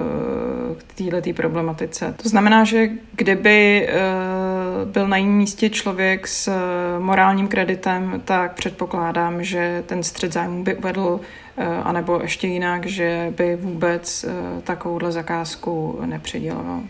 k 0.77 0.93
této 0.93 1.33
problematice. 1.33 2.13
To 2.23 2.29
znamená, 2.29 2.63
že 2.63 2.89
kdyby 3.11 3.89
byl 4.85 5.07
na 5.07 5.17
jejím 5.17 5.37
místě 5.37 5.69
člověk 5.69 6.27
s 6.27 6.51
morálním 6.99 7.47
kreditem, 7.47 8.21
tak 8.25 8.53
předpokládám, 8.53 9.43
že 9.43 9.83
ten 9.85 10.03
střed 10.03 10.33
zájmu 10.33 10.63
by 10.63 10.75
uvedl 10.75 11.19
anebo 11.63 12.19
ještě 12.21 12.47
jinak, 12.47 12.85
že 12.85 13.33
by 13.37 13.55
vůbec 13.55 14.23
eh, 14.23 14.61
takovouhle 14.61 15.11
zakázku 15.11 15.99
nepředěloval. 16.05 16.81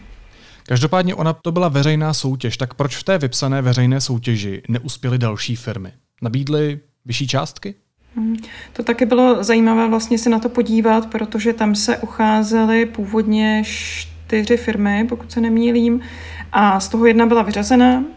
Každopádně 0.67 1.15
ona 1.15 1.33
to 1.33 1.51
byla 1.51 1.67
veřejná 1.67 2.13
soutěž, 2.13 2.57
tak 2.57 2.73
proč 2.73 2.97
v 2.97 3.03
té 3.03 3.17
vypsané 3.17 3.61
veřejné 3.61 4.01
soutěži 4.01 4.61
neuspěly 4.69 5.17
další 5.17 5.55
firmy? 5.55 5.91
Nabídly 6.21 6.79
vyšší 7.05 7.27
částky? 7.27 7.75
Hmm. 8.15 8.37
To 8.73 8.83
taky 8.83 9.05
bylo 9.05 9.43
zajímavé 9.43 9.89
vlastně 9.89 10.17
se 10.17 10.29
na 10.29 10.39
to 10.39 10.49
podívat, 10.49 11.05
protože 11.05 11.53
tam 11.53 11.75
se 11.75 11.97
ucházely 11.97 12.85
původně 12.85 13.63
čtyři 13.65 14.57
firmy, 14.57 15.05
pokud 15.09 15.31
se 15.31 15.41
nemýlím, 15.41 16.01
a 16.51 16.79
z 16.79 16.89
toho 16.89 17.05
jedna 17.05 17.25
byla 17.25 17.41
vyřazena, 17.41 18.03
Eh, 18.03 18.16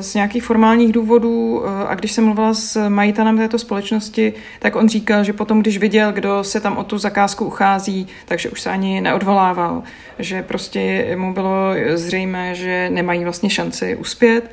z 0.00 0.14
nějakých 0.14 0.44
formálních 0.44 0.92
důvodů 0.92 1.62
eh, 1.64 1.88
a 1.88 1.94
když 1.94 2.12
jsem 2.12 2.24
mluvila 2.24 2.54
s 2.54 2.88
majitelem 2.88 3.38
této 3.38 3.58
společnosti, 3.58 4.32
tak 4.58 4.76
on 4.76 4.88
říkal, 4.88 5.24
že 5.24 5.32
potom, 5.32 5.60
když 5.60 5.78
viděl, 5.78 6.12
kdo 6.12 6.44
se 6.44 6.60
tam 6.60 6.76
o 6.76 6.84
tu 6.84 6.98
zakázku 6.98 7.44
uchází, 7.44 8.06
takže 8.24 8.50
už 8.50 8.60
se 8.60 8.70
ani 8.70 9.00
neodvolával, 9.00 9.82
že 10.18 10.42
prostě 10.42 11.12
mu 11.16 11.34
bylo 11.34 11.74
zřejmé, 11.94 12.54
že 12.54 12.90
nemají 12.90 13.24
vlastně 13.24 13.50
šanci 13.50 13.96
uspět. 13.96 14.50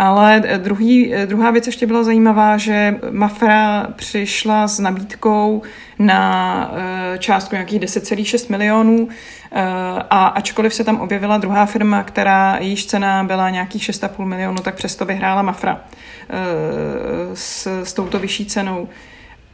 Ale 0.00 0.42
druhý, 0.56 1.12
druhá 1.26 1.50
věc 1.50 1.66
ještě 1.66 1.86
byla 1.86 2.02
zajímavá, 2.02 2.56
že 2.56 2.94
Mafra 3.10 3.86
přišla 3.96 4.68
s 4.68 4.78
nabídkou 4.78 5.62
na 5.98 6.70
eh, 6.74 7.18
částku 7.18 7.54
nějakých 7.54 7.80
10,6 7.80 8.50
milionů 8.50 9.08
eh, 9.08 9.62
a 10.10 10.26
ačkoliv 10.26 10.74
se 10.74 10.84
tam 10.84 11.00
objevila 11.00 11.38
druhá 11.38 11.66
firma, 11.66 12.02
která 12.02 12.56
jejíž 12.60 12.86
cena 12.86 13.24
byla 13.24 13.50
nějakých 13.50 13.82
6,5 13.82 14.24
milionů, 14.24 14.62
tak 14.62 14.74
přesto 14.74 15.04
vyhrála 15.04 15.42
Mafra 15.42 15.80
eh, 15.80 16.34
s, 17.34 17.82
s 17.84 17.92
touto 17.92 18.18
vyšší 18.18 18.46
cenou. 18.46 18.88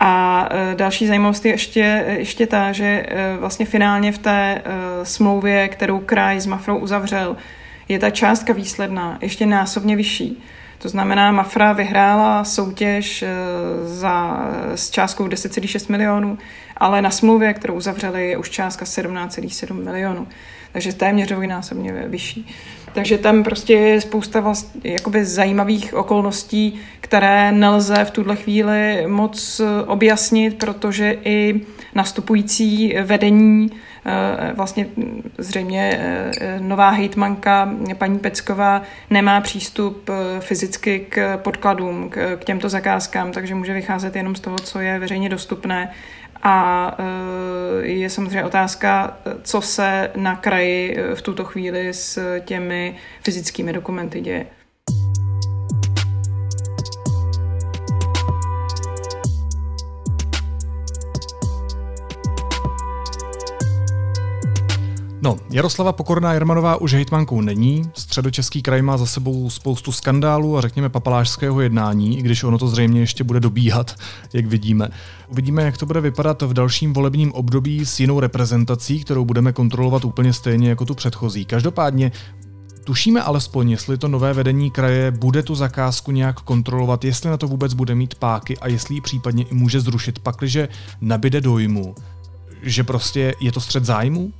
A 0.00 0.48
další 0.74 1.06
zajímavost 1.06 1.44
je 1.44 1.52
ještě, 1.52 2.04
ještě 2.18 2.46
ta, 2.46 2.72
že 2.72 3.06
vlastně 3.38 3.66
finálně 3.66 4.12
v 4.12 4.18
té 4.18 4.62
smlouvě, 5.02 5.68
kterou 5.68 5.98
kraj 5.98 6.40
s 6.40 6.46
Mafrou 6.46 6.78
uzavřel, 6.78 7.36
je 7.88 7.98
ta 7.98 8.10
částka 8.10 8.52
výsledná 8.52 9.18
ještě 9.22 9.46
násobně 9.46 9.96
vyšší. 9.96 10.42
To 10.78 10.88
znamená, 10.88 11.32
Mafra 11.32 11.72
vyhrála 11.72 12.44
soutěž 12.44 13.22
eh, 13.22 13.28
za, 13.84 14.40
s 14.74 14.90
částkou 14.90 15.26
10,6 15.26 15.90
milionů, 15.90 16.38
ale 16.76 17.02
na 17.02 17.10
smlouvě, 17.10 17.54
kterou 17.54 17.74
uzavřeli, 17.74 18.28
je 18.28 18.36
už 18.36 18.50
částka 18.50 18.84
17,7 18.84 19.84
milionů. 19.84 20.28
Takže 20.76 20.92
téměř 20.92 21.28
dvojnásobně 21.28 21.92
vyšší. 21.92 22.46
Takže 22.94 23.18
tam 23.18 23.44
prostě 23.44 23.72
je 23.72 24.00
spousta 24.00 24.40
vlastně 24.40 24.80
jakoby 24.84 25.24
zajímavých 25.24 25.94
okolností, 25.94 26.80
které 27.00 27.52
nelze 27.52 28.04
v 28.04 28.10
tuhle 28.10 28.36
chvíli 28.36 29.04
moc 29.06 29.60
objasnit, 29.86 30.58
protože 30.58 31.16
i 31.24 31.60
nastupující 31.94 32.94
vedení 33.02 33.70
Eh, 34.08 34.52
vlastně 34.52 34.86
zřejmě 35.38 35.98
eh, 36.00 36.60
nová 36.60 36.90
hejtmanka 36.90 37.74
paní 37.98 38.18
Pecková 38.18 38.82
nemá 39.10 39.40
přístup 39.40 40.10
eh, 40.10 40.40
fyzicky 40.40 41.06
k 41.08 41.36
podkladům, 41.36 42.10
k 42.10 42.44
těmto 42.44 42.68
zakázkám, 42.68 43.32
takže 43.32 43.54
může 43.54 43.72
vycházet 43.72 44.16
jenom 44.16 44.34
z 44.34 44.40
toho, 44.40 44.58
co 44.58 44.80
je 44.80 44.98
veřejně 44.98 45.28
dostupné. 45.28 45.92
A 46.42 46.96
je 47.82 48.10
samozřejmě 48.10 48.44
otázka, 48.44 49.16
co 49.42 49.60
se 49.60 50.10
na 50.16 50.36
kraji 50.36 50.96
v 51.14 51.22
tuto 51.22 51.44
chvíli 51.44 51.94
s 51.94 52.40
těmi 52.40 52.96
fyzickými 53.22 53.72
dokumenty 53.72 54.20
děje. 54.20 54.46
No, 65.26 65.36
Jaroslava 65.50 65.92
Pokorná 65.92 66.32
Jermanová 66.32 66.76
už 66.76 66.94
hejtmankou 66.94 67.40
není. 67.40 67.82
Středočeský 67.94 68.62
kraj 68.62 68.82
má 68.82 68.96
za 68.96 69.06
sebou 69.06 69.50
spoustu 69.50 69.92
skandálů 69.92 70.58
a 70.58 70.60
řekněme 70.60 70.88
papalášského 70.88 71.60
jednání, 71.60 72.18
i 72.18 72.22
když 72.22 72.44
ono 72.44 72.58
to 72.58 72.68
zřejmě 72.68 73.00
ještě 73.00 73.24
bude 73.24 73.40
dobíhat, 73.40 73.94
jak 74.32 74.46
vidíme. 74.46 74.88
Uvidíme, 75.28 75.62
jak 75.62 75.78
to 75.78 75.86
bude 75.86 76.00
vypadat 76.00 76.42
v 76.42 76.52
dalším 76.52 76.92
volebním 76.92 77.32
období 77.32 77.86
s 77.86 78.00
jinou 78.00 78.20
reprezentací, 78.20 79.00
kterou 79.00 79.24
budeme 79.24 79.52
kontrolovat 79.52 80.04
úplně 80.04 80.32
stejně 80.32 80.68
jako 80.68 80.84
tu 80.84 80.94
předchozí. 80.94 81.44
Každopádně 81.44 82.12
Tušíme 82.84 83.22
alespoň, 83.22 83.70
jestli 83.70 83.98
to 83.98 84.08
nové 84.08 84.32
vedení 84.32 84.70
kraje 84.70 85.10
bude 85.10 85.42
tu 85.42 85.54
zakázku 85.54 86.10
nějak 86.10 86.40
kontrolovat, 86.40 87.04
jestli 87.04 87.30
na 87.30 87.36
to 87.36 87.48
vůbec 87.48 87.74
bude 87.74 87.94
mít 87.94 88.14
páky 88.14 88.58
a 88.58 88.68
jestli 88.68 88.94
ji 88.94 89.00
případně 89.00 89.44
i 89.44 89.54
může 89.54 89.80
zrušit, 89.80 90.18
pakliže 90.18 90.68
nabide 91.00 91.40
dojmu, 91.40 91.94
že 92.62 92.84
prostě 92.84 93.34
je 93.40 93.52
to 93.52 93.60
střed 93.60 93.84
zájmu? 93.84 94.32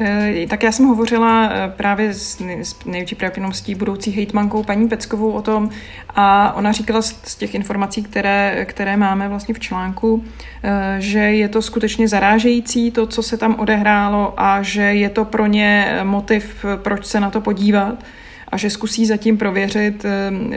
Eh, 0.00 0.46
tak 0.48 0.62
já 0.62 0.72
jsem 0.72 0.86
hovořila 0.86 1.50
eh, 1.52 1.72
právě 1.76 2.14
s, 2.14 2.38
největší 2.86 3.14
pravděpodobností 3.14 3.74
budoucí 3.74 4.10
hejtmankou 4.10 4.62
paní 4.62 4.88
Peckovou 4.88 5.32
o 5.32 5.42
tom 5.42 5.70
a 6.08 6.52
ona 6.52 6.72
říkala 6.72 7.02
z 7.02 7.36
těch 7.36 7.54
informací, 7.54 8.02
které, 8.02 8.66
které 8.68 8.96
máme 8.96 9.28
vlastně 9.28 9.54
v 9.54 9.60
článku, 9.60 10.24
eh, 10.62 10.96
že 10.98 11.18
je 11.18 11.48
to 11.48 11.62
skutečně 11.62 12.08
zarážející 12.08 12.90
to, 12.90 13.06
co 13.06 13.22
se 13.22 13.36
tam 13.36 13.54
odehrálo 13.54 14.34
a 14.36 14.62
že 14.62 14.82
je 14.82 15.10
to 15.10 15.24
pro 15.24 15.46
ně 15.46 15.98
motiv, 16.02 16.64
proč 16.82 17.06
se 17.06 17.20
na 17.20 17.30
to 17.30 17.40
podívat 17.40 18.04
a 18.48 18.56
že 18.56 18.70
zkusí 18.70 19.06
zatím 19.06 19.38
prověřit 19.38 20.04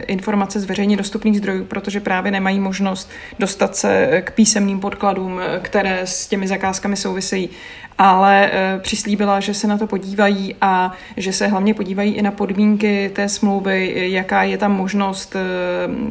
informace 0.08 0.60
z 0.60 0.66
veřejně 0.66 0.98
dostupných 0.98 1.38
zdrojů, 1.38 1.66
protože 1.66 2.00
právě 2.00 2.32
nemají 2.32 2.60
možnost 2.60 3.10
dostat 3.40 3.76
se 3.76 4.22
k 4.26 4.32
písemným 4.32 4.80
podkladům, 4.80 5.40
které 5.62 6.02
s 6.04 6.28
těmi 6.28 6.48
zakázkami 6.48 6.96
souvisejí 6.96 7.50
ale 7.98 8.52
e, 8.52 8.80
přislíbila, 8.80 9.40
že 9.40 9.54
se 9.54 9.68
na 9.68 9.78
to 9.78 9.88
podívají 9.88 10.56
a 10.62 10.92
že 11.18 11.34
se 11.34 11.48
hlavně 11.48 11.74
podívají 11.74 12.14
i 12.14 12.22
na 12.22 12.32
podmínky 12.32 13.12
té 13.14 13.30
smlouvy, 13.30 13.94
jaká 14.12 14.44
je 14.44 14.58
tam 14.58 14.72
možnost 14.72 15.36
e, 15.36 15.40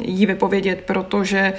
jí 0.01 0.25
vypovědět, 0.25 0.81
protože 0.85 1.53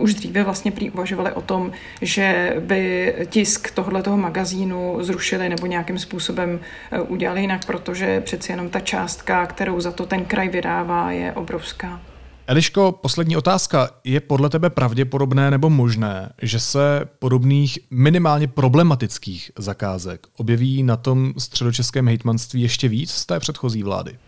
už 0.00 0.14
dříve 0.14 0.42
vlastně 0.42 0.72
uvažovali 0.92 1.32
o 1.32 1.40
tom, 1.40 1.72
že 2.02 2.56
by 2.60 3.14
tisk 3.26 3.70
tohoto 3.70 4.16
magazínu 4.16 4.96
zrušili 5.00 5.48
nebo 5.48 5.66
nějakým 5.66 5.98
způsobem 5.98 6.60
e, 6.90 7.00
udělali 7.00 7.40
jinak, 7.40 7.64
protože 7.64 8.20
přeci 8.20 8.52
jenom 8.52 8.68
ta 8.68 8.80
částka, 8.80 9.46
kterou 9.46 9.80
za 9.80 9.92
to 9.92 10.06
ten 10.06 10.24
kraj 10.24 10.48
vydává, 10.48 11.10
je 11.10 11.32
obrovská. 11.32 12.00
Eliško, 12.48 12.92
poslední 12.92 13.36
otázka. 13.36 13.90
Je 14.04 14.20
podle 14.20 14.50
tebe 14.50 14.70
pravděpodobné 14.70 15.50
nebo 15.50 15.70
možné, 15.70 16.32
že 16.42 16.60
se 16.60 17.00
podobných 17.18 17.78
minimálně 17.90 18.48
problematických 18.48 19.50
zakázek 19.58 20.26
objeví 20.36 20.82
na 20.82 20.96
tom 20.96 21.32
středočeském 21.38 22.06
hejtmanství 22.06 22.62
ještě 22.62 22.88
víc 22.88 23.10
z 23.10 23.26
té 23.26 23.40
předchozí 23.40 23.82
vlády? 23.82 24.18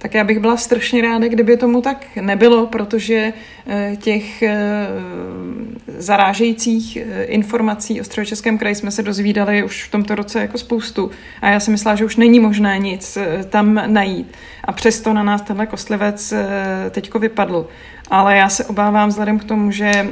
Tak 0.00 0.14
já 0.14 0.24
bych 0.24 0.38
byla 0.38 0.56
strašně 0.56 1.02
ráda, 1.02 1.28
kdyby 1.28 1.56
tomu 1.56 1.82
tak 1.82 2.16
nebylo, 2.20 2.66
protože 2.66 3.32
eh, 3.66 3.96
těch 3.96 4.42
eh, 4.42 4.56
zarážejících 5.98 6.96
eh, 6.96 7.24
informací 7.24 8.00
o 8.00 8.04
středočeském 8.04 8.58
kraji 8.58 8.74
jsme 8.74 8.90
se 8.90 9.02
dozvídali 9.02 9.62
už 9.62 9.84
v 9.84 9.90
tomto 9.90 10.14
roce 10.14 10.40
jako 10.40 10.58
spoustu. 10.58 11.10
A 11.42 11.50
já 11.50 11.60
si 11.60 11.70
myslela, 11.70 11.96
že 11.96 12.04
už 12.04 12.16
není 12.16 12.40
možné 12.40 12.78
nic 12.78 13.18
tam 13.50 13.82
najít. 13.86 14.32
A 14.64 14.72
přesto 14.72 15.12
na 15.12 15.22
nás 15.22 15.42
tenhle 15.42 15.66
kostlivec 15.66 16.34
teďko 16.90 17.18
vypadl. 17.18 17.66
Ale 18.10 18.36
já 18.36 18.48
se 18.48 18.64
obávám 18.64 19.08
vzhledem 19.08 19.38
k 19.38 19.44
tomu, 19.44 19.70
že 19.70 20.08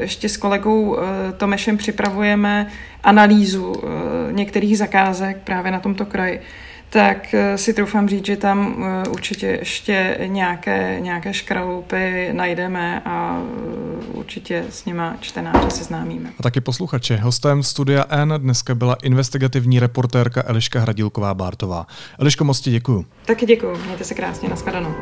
ještě 0.00 0.28
s 0.28 0.36
kolegou 0.36 0.96
Tomešem 1.36 1.76
připravujeme 1.76 2.66
analýzu 3.04 3.74
některých 4.30 4.78
zakázek 4.78 5.36
právě 5.44 5.72
na 5.72 5.80
tomto 5.80 6.06
kraji, 6.06 6.40
tak 6.94 7.34
eh, 7.34 7.58
si 7.58 7.74
troufám 7.74 8.08
říct, 8.08 8.26
že 8.26 8.36
tam 8.36 8.84
eh, 8.84 9.08
určitě 9.08 9.46
ještě 9.46 10.18
nějaké, 10.26 11.00
nějaké 11.00 11.34
škraloupy 11.34 12.28
najdeme 12.32 13.00
a 13.04 13.42
eh, 13.42 14.06
určitě 14.06 14.64
s 14.70 14.84
nima 14.84 15.16
čtenáře 15.20 15.70
seznámíme. 15.70 16.32
A 16.38 16.42
taky 16.42 16.60
posluchače. 16.60 17.16
Hostem 17.16 17.62
Studia 17.62 18.04
N 18.08 18.34
dneska 18.38 18.74
byla 18.74 18.96
investigativní 19.02 19.80
reportérka 19.80 20.42
Eliška 20.46 20.80
Hradilková-Bártová. 20.80 21.86
Eliško, 22.18 22.44
moc 22.44 22.60
ti 22.60 22.70
děkuju. 22.70 23.04
Taky 23.26 23.46
děkuju. 23.46 23.76
Mějte 23.84 24.04
se 24.04 24.14
krásně. 24.14 24.48
Naschledanou. 24.48 24.94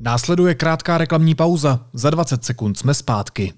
Následuje 0.00 0.54
krátká 0.54 0.98
reklamní 0.98 1.34
pauza. 1.34 1.80
Za 1.92 2.10
20 2.10 2.44
sekund 2.44 2.78
jsme 2.78 2.94
zpátky. 2.94 3.52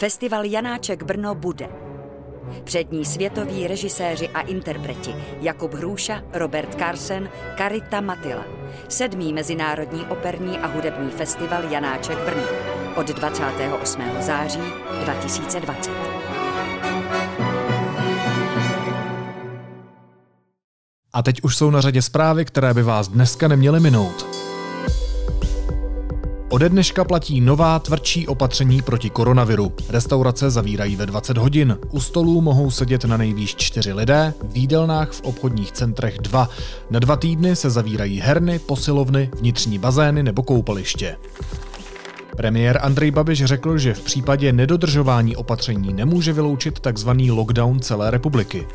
Festival 0.00 0.44
Janáček 0.44 1.02
Brno 1.02 1.34
bude. 1.34 1.68
Přední 2.64 3.04
světoví 3.04 3.66
režiséři 3.66 4.28
a 4.28 4.40
interpreti 4.40 5.14
Jakub 5.40 5.74
Hrůša, 5.74 6.22
Robert 6.32 6.74
Carsen, 6.78 7.28
Karita 7.56 8.00
Matila. 8.00 8.44
Sedmý 8.88 9.32
Mezinárodní 9.32 10.04
operní 10.04 10.58
a 10.58 10.66
hudební 10.66 11.10
festival 11.10 11.64
Janáček 11.64 12.18
Brno 12.18 12.42
od 12.96 13.06
28. 13.06 14.02
září 14.20 14.60
2020. 15.04 15.90
A 21.12 21.22
teď 21.22 21.42
už 21.42 21.56
jsou 21.56 21.70
na 21.70 21.80
řadě 21.80 22.02
zprávy, 22.02 22.44
které 22.44 22.74
by 22.74 22.82
vás 22.82 23.08
dneska 23.08 23.48
neměly 23.48 23.80
minout. 23.80 24.39
Ode 26.52 26.68
dneška 26.68 27.04
platí 27.04 27.40
nová 27.40 27.78
tvrdší 27.78 28.28
opatření 28.28 28.82
proti 28.82 29.10
koronaviru. 29.10 29.72
Restaurace 29.88 30.50
zavírají 30.50 30.96
ve 30.96 31.06
20 31.06 31.38
hodin, 31.38 31.78
u 31.90 32.00
stolů 32.00 32.40
mohou 32.40 32.70
sedět 32.70 33.04
na 33.04 33.16
nejvýš 33.16 33.56
čtyři 33.56 33.92
lidé, 33.92 34.34
v 34.42 34.56
jídelnách 34.56 35.10
v 35.10 35.20
obchodních 35.20 35.72
centrech 35.72 36.18
dva. 36.18 36.48
Na 36.90 36.98
dva 36.98 37.16
týdny 37.16 37.56
se 37.56 37.70
zavírají 37.70 38.20
herny, 38.20 38.58
posilovny, 38.58 39.30
vnitřní 39.40 39.78
bazény 39.78 40.22
nebo 40.22 40.42
koupaliště. 40.42 41.16
Premiér 42.36 42.78
Andrej 42.82 43.10
Babiš 43.10 43.44
řekl, 43.44 43.78
že 43.78 43.94
v 43.94 44.00
případě 44.00 44.52
nedodržování 44.52 45.36
opatření 45.36 45.92
nemůže 45.92 46.32
vyloučit 46.32 46.80
tzv. 46.80 47.10
lockdown 47.30 47.80
celé 47.80 48.10
republiky. 48.10 48.66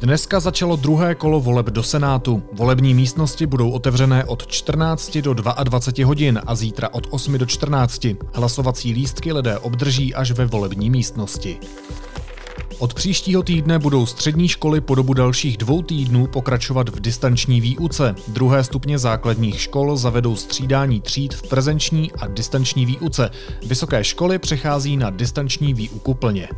Dneska 0.00 0.40
začalo 0.40 0.76
druhé 0.76 1.14
kolo 1.14 1.40
voleb 1.40 1.66
do 1.66 1.82
Senátu. 1.82 2.42
Volební 2.52 2.94
místnosti 2.94 3.46
budou 3.46 3.70
otevřené 3.70 4.24
od 4.24 4.46
14 4.46 5.18
do 5.18 5.34
22 5.34 6.06
hodin 6.06 6.40
a 6.46 6.54
zítra 6.54 6.88
od 6.92 7.06
8 7.10 7.38
do 7.38 7.46
14. 7.46 8.06
Hlasovací 8.34 8.92
lístky 8.92 9.32
lidé 9.32 9.58
obdrží 9.58 10.14
až 10.14 10.30
ve 10.30 10.46
volební 10.46 10.90
místnosti. 10.90 11.58
Od 12.78 12.94
příštího 12.94 13.42
týdne 13.42 13.78
budou 13.78 14.06
střední 14.06 14.48
školy 14.48 14.80
po 14.80 14.94
dobu 14.94 15.14
dalších 15.14 15.56
dvou 15.56 15.82
týdnů 15.82 16.26
pokračovat 16.26 16.88
v 16.88 17.00
distanční 17.00 17.60
výuce. 17.60 18.14
Druhé 18.28 18.64
stupně 18.64 18.98
základních 18.98 19.60
škol 19.60 19.96
zavedou 19.96 20.36
střídání 20.36 21.00
tříd 21.00 21.34
v 21.34 21.48
prezenční 21.48 22.12
a 22.12 22.26
distanční 22.26 22.86
výuce. 22.86 23.30
Vysoké 23.66 24.04
školy 24.04 24.38
přechází 24.38 24.96
na 24.96 25.10
distanční 25.10 25.74
výuku 25.74 26.14
plně. 26.14 26.48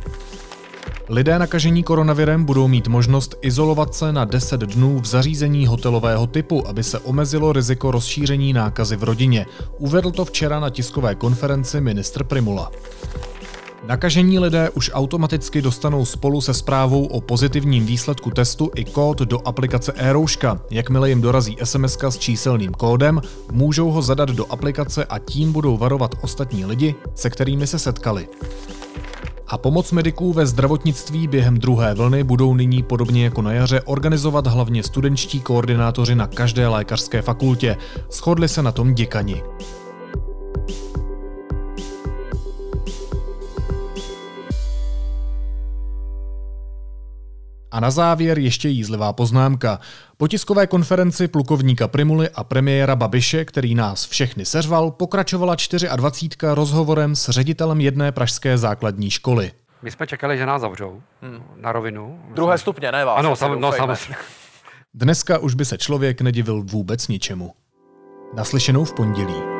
Lidé 1.13 1.39
nakažení 1.39 1.83
koronavirem 1.83 2.45
budou 2.45 2.67
mít 2.67 2.87
možnost 2.87 3.35
izolovat 3.41 3.95
se 3.95 4.13
na 4.13 4.25
10 4.25 4.61
dnů 4.61 4.99
v 4.99 5.05
zařízení 5.05 5.67
hotelového 5.67 6.27
typu, 6.27 6.67
aby 6.67 6.83
se 6.83 6.99
omezilo 6.99 7.53
riziko 7.53 7.91
rozšíření 7.91 8.53
nákazy 8.53 8.95
v 8.95 9.03
rodině. 9.03 9.45
Uvedl 9.77 10.11
to 10.11 10.25
včera 10.25 10.59
na 10.59 10.69
tiskové 10.69 11.15
konferenci 11.15 11.81
ministr 11.81 12.23
Primula. 12.23 12.71
Nakažení 13.87 14.39
lidé 14.39 14.69
už 14.69 14.91
automaticky 14.93 15.61
dostanou 15.61 16.05
spolu 16.05 16.41
se 16.41 16.53
zprávou 16.53 17.05
o 17.05 17.21
pozitivním 17.21 17.85
výsledku 17.85 18.31
testu 18.31 18.71
i 18.75 18.85
kód 18.85 19.19
do 19.19 19.47
aplikace 19.47 19.93
e-rouška. 19.95 20.61
Jakmile 20.71 21.09
jim 21.09 21.21
dorazí 21.21 21.57
SMS 21.63 21.97
s 22.09 22.17
číselným 22.17 22.71
kódem, 22.71 23.21
můžou 23.51 23.91
ho 23.91 24.01
zadat 24.01 24.29
do 24.29 24.51
aplikace 24.51 25.05
a 25.05 25.19
tím 25.19 25.51
budou 25.51 25.77
varovat 25.77 26.15
ostatní 26.21 26.65
lidi, 26.65 26.95
se 27.15 27.29
kterými 27.29 27.67
se 27.67 27.79
setkali. 27.79 28.27
A 29.53 29.57
pomoc 29.57 29.91
mediků 29.91 30.33
ve 30.33 30.45
zdravotnictví 30.45 31.27
během 31.27 31.57
druhé 31.57 31.93
vlny 31.93 32.23
budou 32.23 32.53
nyní 32.53 32.83
podobně 32.83 33.23
jako 33.23 33.41
na 33.41 33.53
jaře 33.53 33.81
organizovat 33.81 34.47
hlavně 34.47 34.83
studenčtí 34.83 35.39
koordinátoři 35.41 36.15
na 36.15 36.27
každé 36.27 36.67
lékařské 36.67 37.21
fakultě. 37.21 37.77
Shodli 38.11 38.47
se 38.47 38.61
na 38.61 38.71
tom 38.71 38.93
děkani. 38.93 39.43
A 47.73 47.79
na 47.79 47.91
závěr 47.91 48.39
ještě 48.39 48.69
jízlivá 48.69 49.13
poznámka. 49.13 49.79
Po 50.17 50.27
tiskové 50.27 50.67
konferenci 50.67 51.27
plukovníka 51.27 51.87
Primuly 51.87 52.29
a 52.29 52.43
premiéra 52.43 52.95
Babiše, 52.95 53.45
který 53.45 53.75
nás 53.75 54.05
všechny 54.05 54.45
seřval, 54.45 54.91
pokračovala 54.91 55.55
24 55.95 56.53
rozhovorem 56.53 57.15
s 57.15 57.29
ředitelem 57.29 57.81
jedné 57.81 58.11
pražské 58.11 58.57
základní 58.57 59.09
školy. 59.09 59.51
My 59.81 59.91
jsme 59.91 60.07
čekali, 60.07 60.37
že 60.37 60.45
nás 60.45 60.61
zavřou 60.61 61.01
hmm. 61.21 61.43
na 61.61 61.71
rovinu. 61.71 62.19
Druhé 62.35 62.57
stupně, 62.57 62.91
ne 62.91 63.05
vás? 63.05 63.19
Ano, 63.19 63.35
sam, 63.35 63.61
no 63.61 63.71
samozřejmě. 63.71 64.15
Dneska 64.93 65.37
už 65.37 65.53
by 65.53 65.65
se 65.65 65.77
člověk 65.77 66.21
nedivil 66.21 66.63
vůbec 66.63 67.07
ničemu. 67.07 67.53
Naslyšenou 68.35 68.85
v 68.85 68.93
pondělí. 68.93 69.52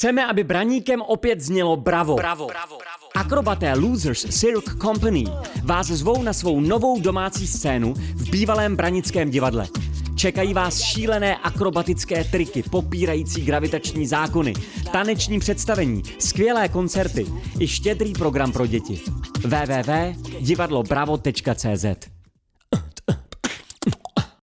Chceme, 0.00 0.26
aby 0.26 0.44
braníkem 0.44 1.02
opět 1.02 1.40
znělo 1.40 1.76
bravo. 1.76 2.16
Bravo. 2.16 2.46
bravo. 2.46 2.78
Akrobaté 3.14 3.74
Losers 3.74 4.40
Cirque 4.40 4.74
Company 4.82 5.24
vás 5.64 5.86
zvou 5.86 6.22
na 6.22 6.32
svou 6.32 6.60
novou 6.60 7.00
domácí 7.00 7.46
scénu 7.46 7.94
v 7.94 8.30
bývalém 8.30 8.76
branickém 8.76 9.30
divadle. 9.30 9.68
Čekají 10.16 10.54
vás 10.54 10.80
šílené 10.80 11.36
akrobatické 11.36 12.24
triky, 12.24 12.62
popírající 12.62 13.44
gravitační 13.44 14.06
zákony, 14.06 14.54
taneční 14.92 15.38
představení, 15.38 16.02
skvělé 16.18 16.68
koncerty 16.68 17.26
i 17.58 17.68
štědrý 17.68 18.12
program 18.12 18.52
pro 18.52 18.66
děti. 18.66 19.00
www.divadlobravo.cz 19.44 22.19